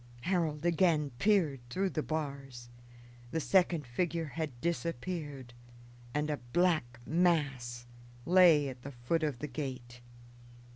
[0.21, 2.69] Harold again peered through the bars.
[3.29, 5.53] The second figure had disappeared,
[6.11, 7.85] and a black mass
[8.25, 10.01] lay at the foot of the gate.